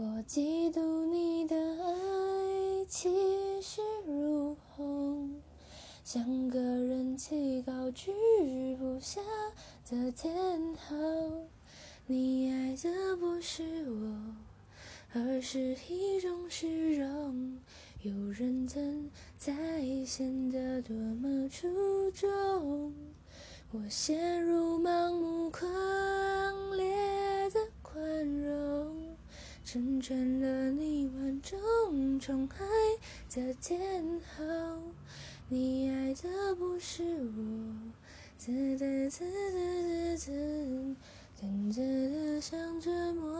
[0.00, 3.10] 我嫉妒你的爱气
[3.60, 5.42] 势如虹，
[6.04, 8.12] 像个人气高居
[8.76, 9.20] 不下
[9.90, 11.48] 的天后。
[12.06, 14.16] 你爱的不是我，
[15.14, 17.58] 而是一种虚荣。
[18.02, 22.94] 有人曾在显得多么出众，
[23.72, 25.37] 我陷入盲目
[29.70, 32.64] 成全了你万众宠爱
[33.28, 34.42] 的天后，
[35.50, 37.92] 你爱的不是我，
[38.38, 40.96] 滋滋滋滋滋滋，
[41.38, 43.30] 真真的像折磨，